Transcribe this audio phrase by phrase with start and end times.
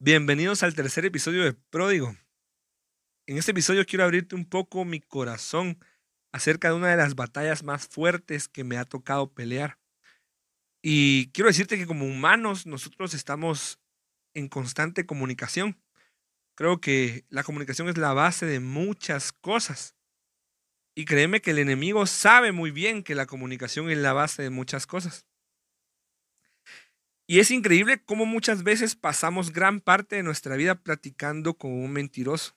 [0.00, 2.16] Bienvenidos al tercer episodio de Pródigo.
[3.26, 5.76] En este episodio quiero abrirte un poco mi corazón
[6.30, 9.76] acerca de una de las batallas más fuertes que me ha tocado pelear.
[10.80, 13.80] Y quiero decirte que como humanos nosotros estamos
[14.34, 15.82] en constante comunicación.
[16.54, 19.96] Creo que la comunicación es la base de muchas cosas.
[20.94, 24.50] Y créeme que el enemigo sabe muy bien que la comunicación es la base de
[24.50, 25.27] muchas cosas.
[27.30, 31.92] Y es increíble cómo muchas veces pasamos gran parte de nuestra vida platicando con un
[31.92, 32.56] mentiroso.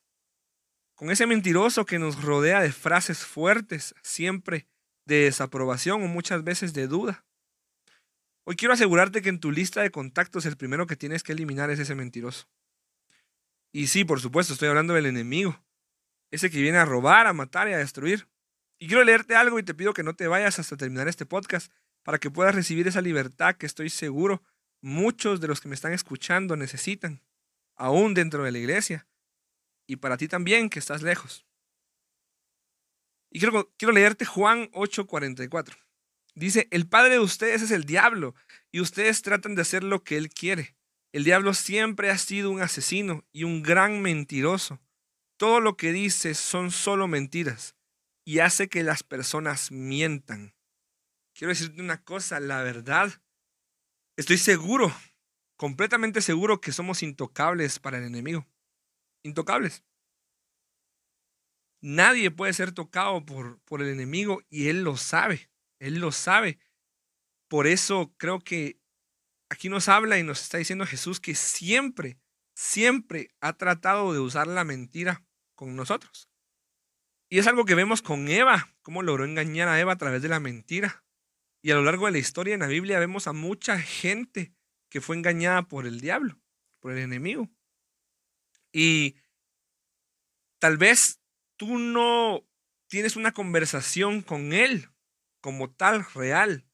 [0.95, 4.69] Con ese mentiroso que nos rodea de frases fuertes, siempre
[5.05, 7.25] de desaprobación o muchas veces de duda.
[8.45, 11.69] Hoy quiero asegurarte que en tu lista de contactos el primero que tienes que eliminar
[11.69, 12.47] es ese mentiroso.
[13.73, 15.61] Y sí, por supuesto, estoy hablando del enemigo.
[16.31, 18.29] Ese que viene a robar, a matar y a destruir.
[18.79, 21.73] Y quiero leerte algo y te pido que no te vayas hasta terminar este podcast
[22.03, 24.41] para que puedas recibir esa libertad que estoy seguro
[24.81, 27.21] muchos de los que me están escuchando necesitan,
[27.75, 29.07] aún dentro de la iglesia,
[29.87, 31.45] y para ti también que estás lejos.
[33.31, 35.77] Y quiero, quiero leerte Juan 8:44.
[36.33, 38.35] Dice, el padre de ustedes es el diablo,
[38.71, 40.75] y ustedes tratan de hacer lo que él quiere.
[41.13, 44.79] El diablo siempre ha sido un asesino y un gran mentiroso.
[45.37, 47.75] Todo lo que dice son solo mentiras
[48.23, 50.55] y hace que las personas mientan.
[51.33, 53.20] Quiero decirte una cosa, la verdad
[54.21, 54.95] Estoy seguro,
[55.55, 58.47] completamente seguro que somos intocables para el enemigo.
[59.23, 59.83] Intocables.
[61.81, 65.49] Nadie puede ser tocado por, por el enemigo y él lo sabe.
[65.79, 66.59] Él lo sabe.
[67.47, 68.79] Por eso creo que
[69.49, 72.19] aquí nos habla y nos está diciendo Jesús que siempre,
[72.53, 75.25] siempre ha tratado de usar la mentira
[75.55, 76.29] con nosotros.
[77.27, 80.29] Y es algo que vemos con Eva, cómo logró engañar a Eva a través de
[80.29, 81.03] la mentira.
[81.61, 84.53] Y a lo largo de la historia en la Biblia vemos a mucha gente
[84.89, 86.39] que fue engañada por el diablo,
[86.79, 87.49] por el enemigo.
[88.73, 89.15] Y
[90.59, 91.21] tal vez
[91.57, 92.43] tú no
[92.87, 94.89] tienes una conversación con él
[95.39, 96.65] como tal, real,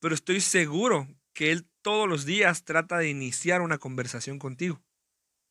[0.00, 4.82] pero estoy seguro que él todos los días trata de iniciar una conversación contigo.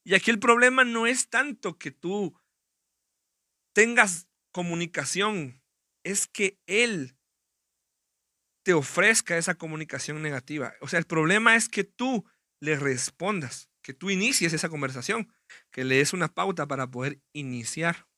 [0.03, 2.39] Y aquí el problema no es tanto que tú
[3.73, 5.61] tengas comunicación,
[6.03, 7.16] es que él
[8.67, 10.73] te ofrezca esa comunicación negativa.
[10.81, 12.25] O sea, el problema es que tú
[12.59, 15.33] le respondas, que tú inicies esa conversación,
[15.71, 18.09] que le des una pauta para poder iniciar.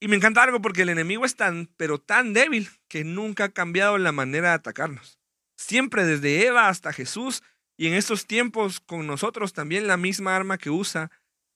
[0.00, 3.48] Y me encanta algo porque el enemigo es tan, pero tan débil que nunca ha
[3.50, 5.20] cambiado la manera de atacarnos.
[5.56, 7.44] Siempre desde Eva hasta Jesús
[7.78, 11.12] y en estos tiempos con nosotros también la misma arma que usa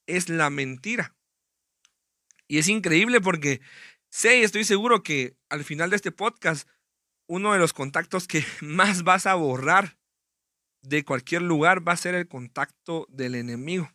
[0.07, 1.17] es la mentira.
[2.47, 3.61] Y es increíble porque
[4.09, 6.69] sé y estoy seguro que al final de este podcast
[7.29, 9.97] uno de los contactos que más vas a borrar
[10.83, 13.91] de cualquier lugar va a ser el contacto del enemigo.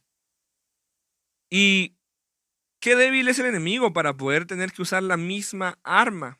[1.49, 1.97] Y
[2.79, 6.39] qué débil es el enemigo para poder tener que usar la misma arma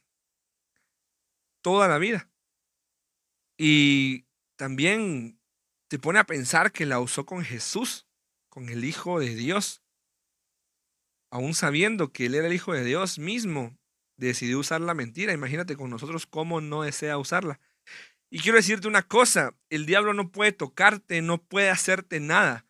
[1.62, 2.30] toda la vida.
[3.58, 4.26] Y
[4.56, 5.40] también
[5.88, 8.08] te pone a pensar que la usó con Jesús,
[8.50, 9.82] con el Hijo de Dios.
[11.32, 13.78] Aún sabiendo que Él era el Hijo de Dios mismo,
[14.18, 15.34] decidió usar la mentira.
[15.34, 17.60] Imagínate con nosotros cómo no desea usarla.
[18.30, 22.66] Y quiero decirte una cosa, el diablo no puede tocarte, no puede hacerte nada,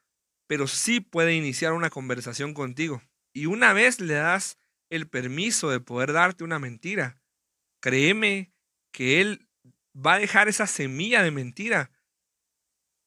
[0.48, 3.02] pero sí puede iniciar una conversación contigo.
[3.34, 4.58] Y una vez le das
[4.90, 7.22] el permiso de poder darte una mentira,
[7.81, 8.52] créeme
[8.92, 9.48] que él
[9.96, 11.92] va a dejar esa semilla de mentira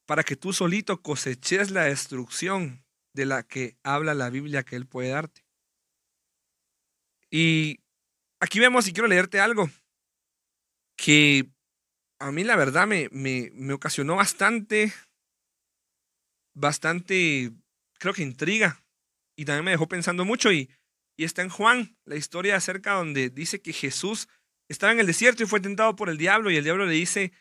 [0.07, 4.87] para que tú solito coseches la destrucción de la que habla la Biblia que él
[4.87, 5.45] puede darte.
[7.31, 7.81] Y
[8.41, 9.71] aquí vemos, y quiero leerte algo,
[10.97, 11.51] que
[12.19, 14.93] a mí la verdad me, me, me ocasionó bastante,
[16.55, 17.53] bastante,
[17.99, 18.83] creo que intriga,
[19.37, 20.71] y también me dejó pensando mucho, y,
[21.17, 24.29] y está en Juan, la historia acerca donde dice que Jesús
[24.69, 27.33] estaba en el desierto y fue tentado por el diablo, y el diablo le dice,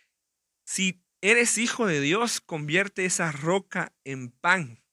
[0.66, 4.84] si eres hijo de Dios, convierte esa roca en pan.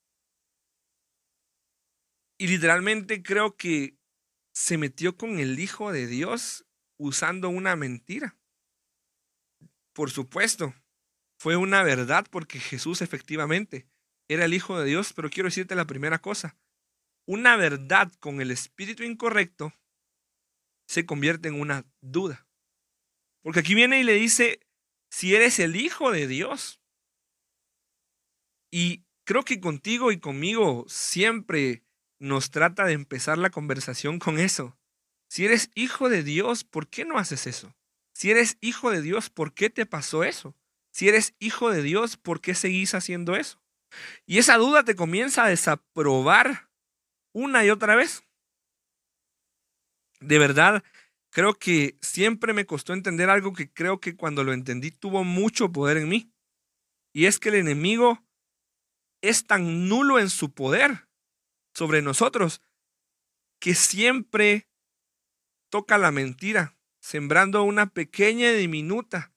[2.39, 3.97] Y literalmente creo que
[4.53, 6.67] se metió con el Hijo de Dios
[6.99, 8.37] usando una mentira.
[9.93, 10.75] Por supuesto,
[11.39, 13.87] fue una verdad porque Jesús efectivamente
[14.29, 16.57] era el Hijo de Dios, pero quiero decirte la primera cosa.
[17.27, 19.73] Una verdad con el espíritu incorrecto
[20.87, 22.47] se convierte en una duda.
[23.43, 24.61] Porque aquí viene y le dice,
[25.11, 26.81] si eres el Hijo de Dios.
[28.71, 31.85] Y creo que contigo y conmigo siempre
[32.23, 34.79] nos trata de empezar la conversación con eso.
[35.29, 37.75] Si eres hijo de Dios, ¿por qué no haces eso?
[38.15, 40.55] Si eres hijo de Dios, ¿por qué te pasó eso?
[40.93, 43.61] Si eres hijo de Dios, ¿por qué seguís haciendo eso?
[44.25, 46.71] Y esa duda te comienza a desaprobar
[47.33, 48.25] una y otra vez.
[50.21, 50.85] De verdad,
[51.31, 55.73] creo que siempre me costó entender algo que creo que cuando lo entendí tuvo mucho
[55.73, 56.33] poder en mí.
[57.13, 58.25] Y es que el enemigo
[59.23, 61.09] es tan nulo en su poder
[61.75, 62.63] sobre nosotros
[63.59, 64.69] que siempre
[65.71, 69.33] toca la mentira, sembrando una pequeña y diminuta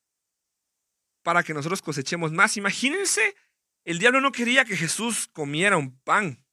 [1.24, 2.58] para que nosotros cosechemos más.
[2.58, 3.36] Imagínense,
[3.84, 6.46] el diablo no quería que Jesús comiera un pan.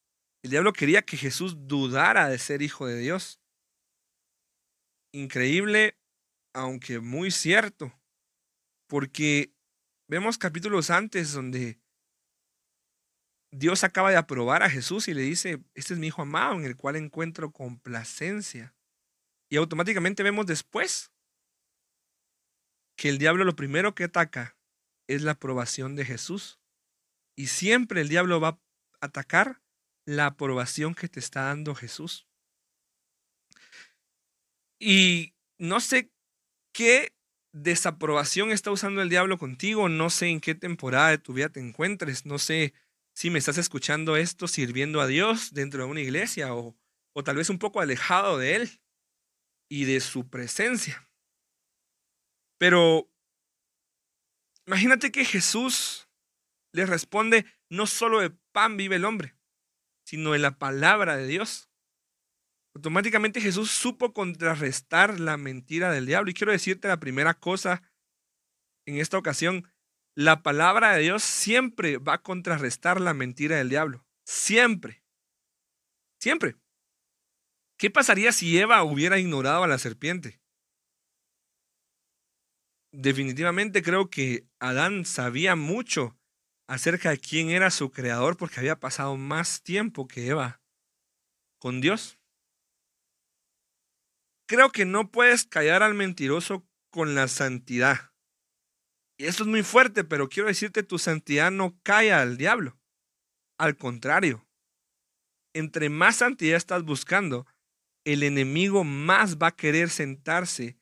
[0.43, 3.40] El diablo quería que Jesús dudara de ser hijo de Dios.
[5.12, 5.99] Increíble,
[6.55, 7.93] aunque muy cierto,
[8.87, 9.52] porque
[10.08, 11.81] vemos capítulos antes donde
[13.52, 16.64] Dios acaba de aprobar a Jesús y le dice, este es mi hijo amado en
[16.64, 18.75] el cual encuentro complacencia.
[19.50, 21.12] Y automáticamente vemos después
[22.96, 24.56] que el diablo lo primero que ataca
[25.06, 26.58] es la aprobación de Jesús.
[27.37, 28.60] Y siempre el diablo va a
[29.02, 29.60] atacar
[30.06, 32.26] la aprobación que te está dando Jesús.
[34.78, 36.10] Y no sé
[36.72, 37.12] qué
[37.52, 41.60] desaprobación está usando el diablo contigo, no sé en qué temporada de tu vida te
[41.60, 42.72] encuentres, no sé
[43.14, 46.76] si me estás escuchando esto sirviendo a Dios dentro de una iglesia o,
[47.14, 48.81] o tal vez un poco alejado de Él
[49.70, 51.09] y de su presencia.
[52.59, 53.11] Pero
[54.67, 56.09] imagínate que Jesús
[56.73, 59.37] le responde, no solo de pan vive el hombre,
[60.06, 61.70] sino de la palabra de Dios.
[62.75, 66.31] Automáticamente Jesús supo contrarrestar la mentira del diablo.
[66.31, 67.82] Y quiero decirte la primera cosa
[68.87, 69.72] en esta ocasión,
[70.14, 74.05] la palabra de Dios siempre va a contrarrestar la mentira del diablo.
[74.25, 75.03] Siempre.
[76.20, 76.56] Siempre.
[77.79, 80.41] ¿Qué pasaría si Eva hubiera ignorado a la serpiente?
[82.93, 86.17] Definitivamente creo que Adán sabía mucho
[86.69, 90.61] acerca de quién era su creador porque había pasado más tiempo que Eva
[91.59, 92.19] con Dios.
[94.47, 98.12] Creo que no puedes callar al mentiroso con la santidad.
[99.23, 102.77] Y eso es muy fuerte, pero quiero decirte, tu santidad no calla al diablo.
[103.57, 104.45] Al contrario,
[105.55, 107.47] entre más santidad estás buscando,
[108.05, 110.77] el enemigo más va a querer sentarse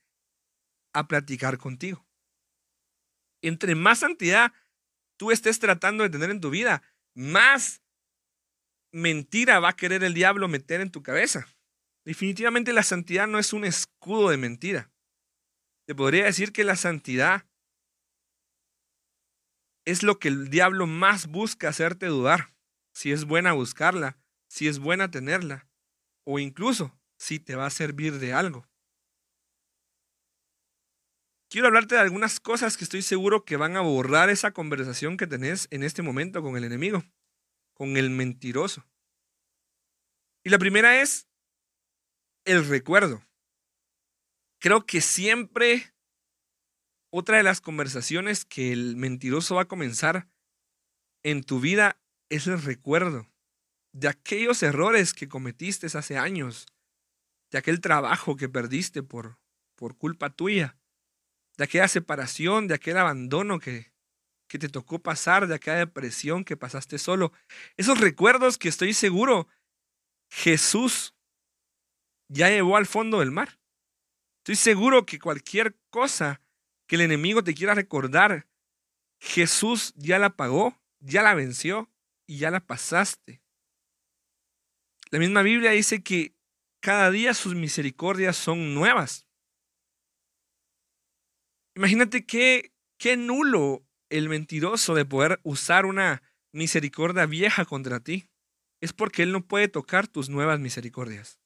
[0.95, 2.09] a platicar contigo.
[3.43, 4.55] Entre más santidad
[5.19, 6.83] tú estés tratando de tener en tu vida,
[7.15, 7.83] más
[8.91, 11.47] mentira va a querer el diablo meter en tu cabeza.
[12.07, 14.91] Definitivamente la santidad no es un escudo de mentira.
[15.87, 17.50] Te podría decir que la santidad
[19.91, 22.55] es lo que el diablo más busca hacerte dudar.
[22.93, 25.69] Si es buena buscarla, si es buena tenerla,
[26.25, 28.67] o incluso si te va a servir de algo.
[31.49, 35.27] Quiero hablarte de algunas cosas que estoy seguro que van a borrar esa conversación que
[35.27, 37.05] tenés en este momento con el enemigo,
[37.75, 38.87] con el mentiroso.
[40.45, 41.29] Y la primera es
[42.45, 43.23] el recuerdo.
[44.61, 45.93] Creo que siempre
[47.11, 50.29] otra de las conversaciones que el mentiroso va a comenzar
[51.23, 53.29] en tu vida es el recuerdo
[53.93, 56.67] de aquellos errores que cometiste hace años,
[57.51, 59.39] de aquel trabajo que perdiste por,
[59.75, 60.79] por culpa tuya,
[61.57, 63.93] de aquella separación, de aquel abandono que,
[64.47, 67.33] que te tocó pasar, de aquella depresión que pasaste solo.
[67.77, 69.49] Esos recuerdos que estoy seguro
[70.31, 71.15] Jesús
[72.29, 73.59] ya llevó al fondo del mar.
[74.39, 76.41] Estoy seguro que cualquier cosa
[76.91, 78.49] que el enemigo te quiera recordar,
[79.21, 81.89] Jesús ya la pagó, ya la venció
[82.27, 83.41] y ya la pasaste.
[85.13, 86.35] La misma Biblia dice que
[86.81, 89.25] cada día sus misericordias son nuevas.
[91.77, 98.29] Imagínate qué, qué nulo el mentiroso de poder usar una misericordia vieja contra ti.
[98.81, 101.40] Es porque Él no puede tocar tus nuevas misericordias.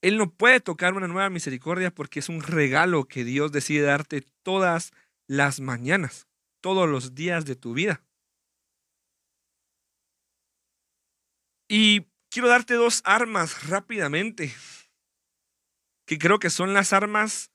[0.00, 4.24] Él no puede tocar una nueva misericordia porque es un regalo que Dios decide darte
[4.42, 4.92] todas
[5.26, 6.28] las mañanas,
[6.60, 8.02] todos los días de tu vida.
[11.68, 14.54] Y quiero darte dos armas rápidamente,
[16.06, 17.50] que creo que son las armas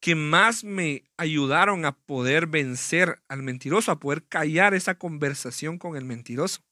[0.00, 5.96] que más me ayudaron a poder vencer al mentiroso, a poder callar esa conversación con
[5.96, 6.64] el mentiroso.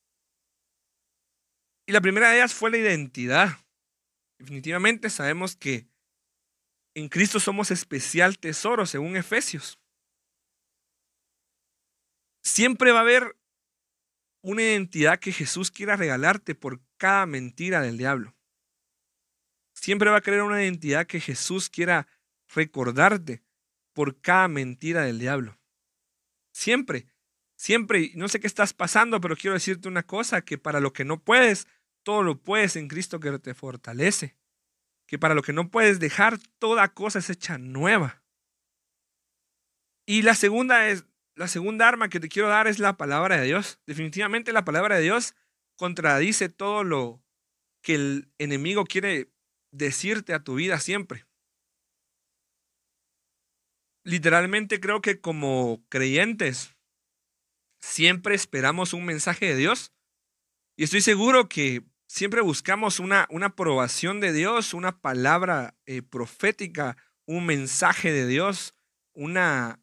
[1.87, 3.59] Y la primera de ellas fue la identidad.
[4.40, 5.87] Definitivamente sabemos que
[6.94, 9.78] en Cristo somos especial tesoro, según Efesios.
[12.42, 13.37] Siempre va a haber
[14.42, 18.35] una identidad que Jesús quiera regalarte por cada mentira del diablo.
[19.75, 22.09] Siempre va a querer una identidad que Jesús quiera
[22.49, 23.42] recordarte
[23.92, 25.61] por cada mentira del diablo.
[26.52, 27.06] Siempre,
[27.61, 31.04] Siempre, no sé qué estás pasando, pero quiero decirte una cosa, que para lo que
[31.04, 31.68] no puedes,
[32.02, 34.37] todo lo puedes en Cristo que te fortalece.
[35.07, 38.23] Que para lo que no puedes dejar, toda cosa es hecha nueva.
[40.07, 41.04] Y la segunda es,
[41.35, 43.80] la segunda arma que te quiero dar es la palabra de Dios.
[43.87, 45.35] Definitivamente la palabra de Dios
[45.76, 47.23] contradice todo lo
[47.83, 49.33] que el enemigo quiere
[49.73, 51.26] decirte a tu vida siempre.
[54.04, 56.75] Literalmente creo que como creyentes
[57.80, 59.92] siempre esperamos un mensaje de Dios
[60.76, 66.97] y estoy seguro que siempre buscamos una, una aprobación de Dios, una palabra eh, profética,
[67.25, 68.75] un mensaje de Dios,
[69.14, 69.81] una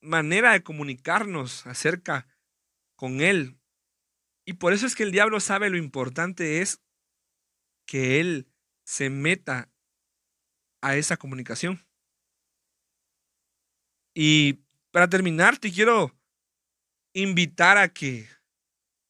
[0.00, 2.26] manera de comunicarnos acerca
[2.96, 3.60] con Él.
[4.46, 6.80] Y por eso es que el diablo sabe lo importante es
[7.86, 8.48] que Él
[8.84, 9.70] se meta
[10.80, 11.86] a esa comunicación.
[14.14, 16.18] Y para terminar, te quiero
[17.12, 18.26] invitar a que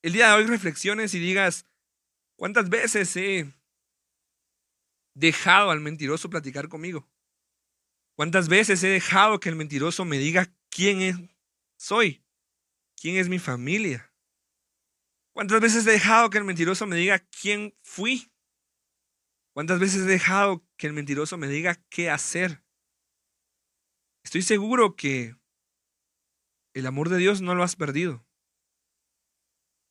[0.03, 1.68] el día de hoy reflexiones y digas,
[2.39, 3.53] ¿cuántas veces he
[5.15, 7.07] dejado al mentiroso platicar conmigo?
[8.15, 11.17] ¿Cuántas veces he dejado que el mentiroso me diga quién es,
[11.77, 12.25] soy?
[13.01, 14.13] ¿Quién es mi familia?
[15.33, 18.33] ¿Cuántas veces he dejado que el mentiroso me diga quién fui?
[19.53, 22.65] ¿Cuántas veces he dejado que el mentiroso me diga qué hacer?
[24.25, 25.37] Estoy seguro que
[26.75, 28.25] el amor de Dios no lo has perdido.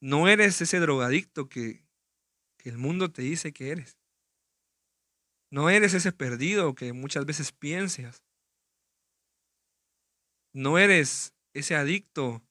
[0.01, 1.86] No eres ese drogadicto que,
[2.57, 3.97] que el mundo te dice que eres.
[5.49, 8.23] No eres ese perdido que muchas veces piensas.
[10.53, 12.43] No eres ese adicto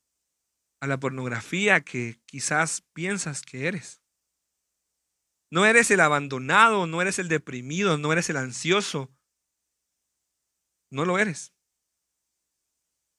[0.81, 4.01] a la pornografía que quizás piensas que eres.
[5.51, 9.11] No eres el abandonado, no eres el deprimido, no eres el ansioso.
[10.91, 11.53] No lo eres.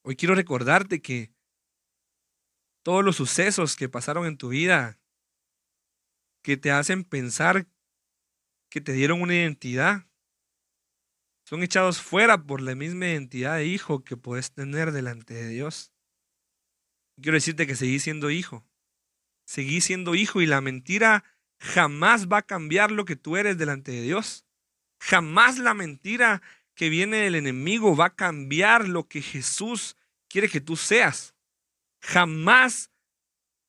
[0.04, 1.32] Hoy quiero recordarte que
[2.82, 4.98] todos los sucesos que pasaron en tu vida,
[6.48, 7.66] que te hacen pensar
[8.70, 10.06] que te dieron una identidad,
[11.44, 15.92] son echados fuera por la misma identidad de hijo que puedes tener delante de Dios.
[17.20, 18.66] Quiero decirte que seguí siendo hijo.
[19.44, 21.22] Seguí siendo hijo y la mentira
[21.58, 24.46] jamás va a cambiar lo que tú eres delante de Dios.
[25.00, 26.40] Jamás la mentira
[26.74, 29.98] que viene del enemigo va a cambiar lo que Jesús
[30.30, 31.34] quiere que tú seas.
[32.00, 32.90] Jamás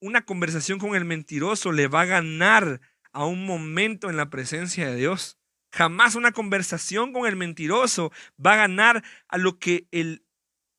[0.02, 4.90] una conversación con el mentiroso le va a ganar a un momento en la presencia
[4.90, 5.38] de Dios.
[5.72, 8.12] Jamás una conversación con el mentiroso
[8.44, 10.26] va a ganar a lo que el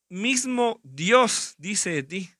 [0.08, 2.30] mismo Dios dice de ti.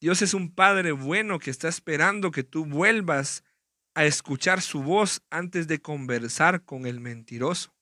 [0.00, 3.44] Dios es un Padre bueno que está esperando que tú vuelvas
[3.94, 7.74] a escuchar su voz antes de conversar con el mentiroso.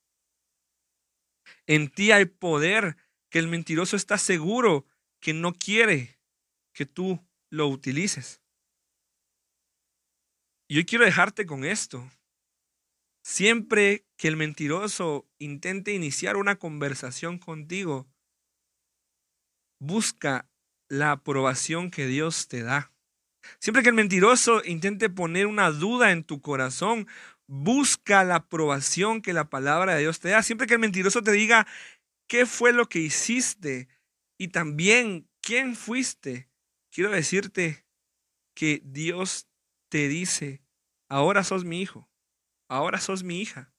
[1.66, 2.96] En ti hay poder
[3.30, 4.86] que el mentiroso está seguro
[5.20, 6.19] que no quiere
[6.72, 8.40] que tú lo utilices.
[10.68, 12.08] Y yo quiero dejarte con esto.
[13.22, 18.08] Siempre que el mentiroso intente iniciar una conversación contigo,
[19.80, 20.48] busca
[20.88, 22.92] la aprobación que Dios te da.
[23.58, 27.08] Siempre que el mentiroso intente poner una duda en tu corazón,
[27.46, 30.42] busca la aprobación que la palabra de Dios te da.
[30.42, 31.66] Siempre que el mentiroso te diga
[32.28, 33.88] qué fue lo que hiciste
[34.38, 36.49] y también quién fuiste,
[36.90, 37.86] quiero decirte
[38.54, 39.48] que Dios
[39.90, 40.62] te dice,
[41.08, 42.08] ahora sos mi hijo,
[42.68, 43.72] ahora sos mi hija.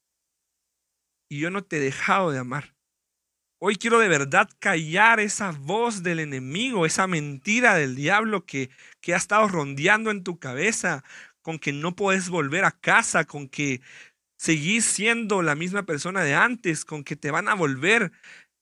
[1.30, 2.76] Y yo no te he dejado de amar.
[3.64, 9.14] Hoy quiero de verdad callar esa voz del enemigo, esa mentira del diablo que, que
[9.14, 11.04] ha estado rondeando en tu cabeza,
[11.42, 13.82] con que no puedes volver a casa, con que
[14.38, 18.12] seguís siendo la misma persona de antes, con que te van a volver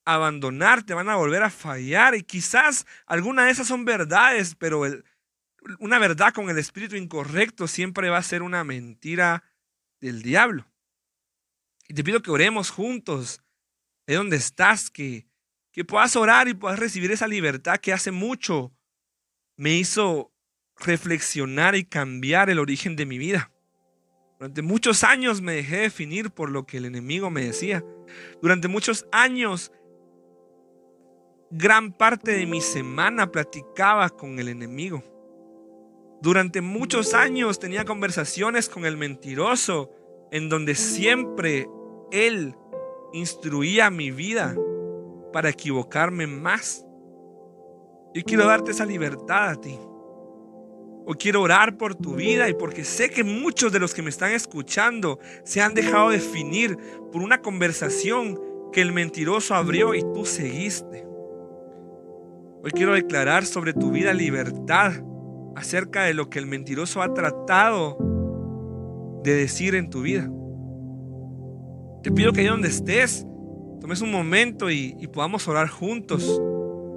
[0.05, 2.15] abandonar, te van a volver a fallar.
[2.15, 4.83] Y quizás alguna de esas son verdades, pero
[5.79, 9.43] una verdad con el espíritu incorrecto siempre va a ser una mentira
[9.99, 10.65] del diablo.
[11.87, 13.41] Y te pido que oremos juntos
[14.05, 15.27] de donde estás, que,
[15.71, 18.71] que puedas orar y puedas recibir esa libertad que hace mucho
[19.57, 20.31] me hizo
[20.77, 23.51] reflexionar y cambiar el origen de mi vida.
[24.39, 27.83] Durante muchos años me dejé definir por lo que el enemigo me decía.
[28.41, 29.73] Durante muchos años,
[31.51, 35.03] gran parte de mi semana platicaba con el enemigo.
[36.21, 39.89] Durante muchos años tenía conversaciones con el mentiroso,
[40.31, 41.67] en donde siempre
[42.11, 42.55] él
[43.13, 44.55] instruía mi vida
[45.33, 46.85] para equivocarme más.
[48.13, 49.79] Yo quiero darte esa libertad a ti.
[51.05, 54.11] O quiero orar por tu vida y porque sé que muchos de los que me
[54.11, 56.77] están escuchando se han dejado definir
[57.11, 58.39] por una conversación
[58.71, 61.08] que el mentiroso abrió y tú seguiste.
[62.61, 64.91] Hoy quiero declarar sobre tu vida libertad
[65.55, 67.97] acerca de lo que el mentiroso ha tratado
[69.23, 70.29] de decir en tu vida.
[72.03, 73.25] Te pido que ahí donde estés,
[73.79, 76.41] tomes un momento y, y podamos orar juntos.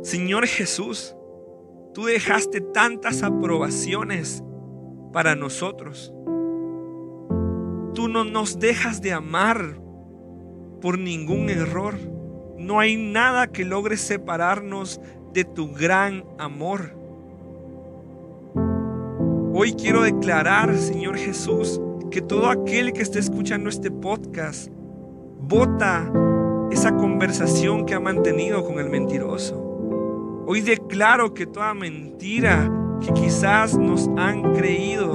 [0.02, 1.14] Señor Jesús,
[1.94, 4.42] tú dejaste tantas aprobaciones
[5.12, 6.12] para nosotros.
[7.94, 9.80] Tú no nos dejas de amar
[10.80, 11.94] por ningún error.
[12.58, 15.00] No hay nada que logre separarnos
[15.32, 16.94] de tu gran amor.
[19.54, 24.68] Hoy quiero declarar, Señor Jesús, que todo aquel que esté escuchando este podcast
[25.40, 26.10] vota
[26.70, 29.58] esa conversación que ha mantenido con el mentiroso.
[30.46, 32.70] Hoy declaro que toda mentira
[33.00, 35.12] que quizás nos han creído,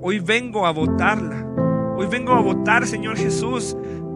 [0.00, 1.42] hoy vengo a votarla.
[1.98, 3.74] Hoy vengo a votar, Señor Jesús,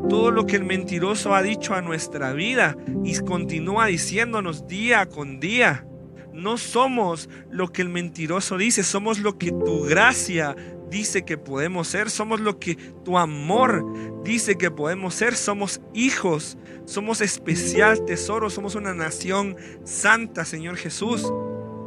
[0.08, 5.40] todo lo que el mentiroso ha dicho a nuestra vida y continúa diciéndonos día con
[5.40, 5.86] día.
[6.32, 10.56] No somos lo que el mentiroso dice, somos lo que tu gracia
[10.90, 13.84] dice que podemos ser, somos lo que tu amor
[14.24, 21.32] dice que podemos ser, somos hijos, somos especial tesoro, somos una nación santa, Señor Jesús.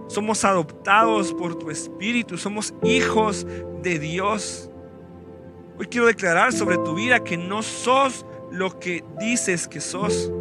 [0.08, 3.48] Somos adoptados por tu Espíritu, somos hijos
[3.82, 4.70] de Dios.
[5.80, 10.32] Hoy quiero declarar sobre tu vida que no sos lo que dices que sos.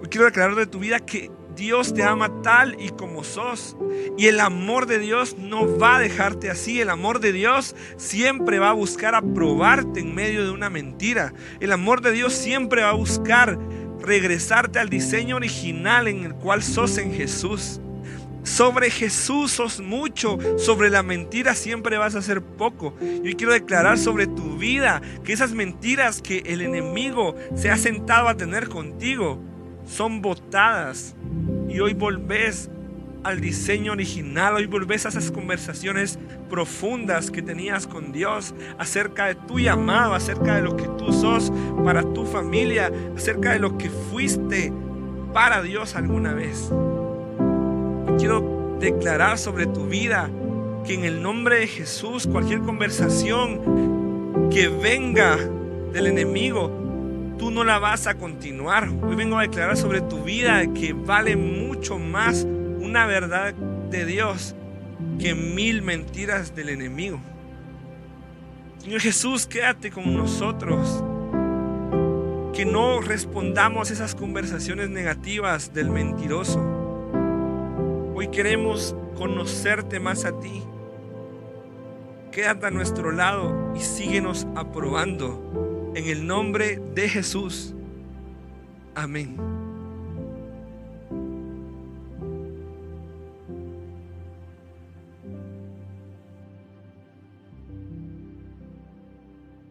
[0.00, 3.76] Hoy quiero declarar de tu vida que Dios te ama tal y como sos.
[4.16, 6.80] Y el amor de Dios no va a dejarte así.
[6.80, 11.34] El amor de Dios siempre va a buscar aprobarte en medio de una mentira.
[11.58, 13.58] El amor de Dios siempre va a buscar
[14.00, 17.80] regresarte al diseño original en el cual sos en Jesús.
[18.48, 22.94] Sobre Jesús sos mucho, sobre la mentira siempre vas a ser poco.
[23.00, 28.26] Yo quiero declarar sobre tu vida que esas mentiras que el enemigo se ha sentado
[28.26, 29.38] a tener contigo
[29.86, 31.14] son botadas
[31.68, 32.70] y hoy volvés
[33.22, 36.18] al diseño original, hoy volvés a esas conversaciones
[36.48, 41.52] profundas que tenías con Dios acerca de tu llamado, acerca de lo que tú sos
[41.84, 44.72] para tu familia, acerca de lo que fuiste
[45.34, 46.70] para Dios alguna vez.
[48.18, 50.28] Quiero declarar sobre tu vida
[50.84, 55.36] que en el nombre de Jesús cualquier conversación que venga
[55.92, 56.88] del enemigo
[57.38, 58.88] tú no la vas a continuar.
[59.02, 62.44] Hoy vengo a declarar sobre tu vida que vale mucho más
[62.80, 64.54] una verdad de Dios
[65.18, 67.20] que mil mentiras del enemigo.
[68.78, 71.04] Señor Jesús, quédate con nosotros.
[72.52, 76.77] Que no respondamos esas conversaciones negativas del mentiroso.
[78.20, 80.64] Hoy queremos conocerte más a ti.
[82.32, 87.76] Quédate a nuestro lado y síguenos aprobando en el nombre de Jesús.
[88.96, 89.57] Amén.